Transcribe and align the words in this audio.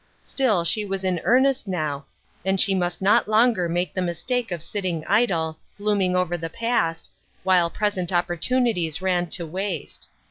Still 0.23 0.63
she 0.63 0.83
was 0.83 1.03
in 1.03 1.21
earnest 1.23 1.67
now, 1.67 2.05
and 2.43 2.59
she 2.59 2.73
must 2.73 3.03
not 3.03 3.27
longer 3.27 3.69
make 3.69 3.93
the 3.93 4.01
mistake 4.01 4.51
of 4.51 4.63
sitting 4.63 5.05
idle, 5.07 5.59
glooming 5.77 6.15
over 6.15 6.39
the 6.39 6.49
past, 6.49 7.11
while 7.43 7.69
present 7.69 8.11
opportunities 8.11 8.99
ran 8.99 9.27
to 9.27 9.45
waste. 9.45 10.09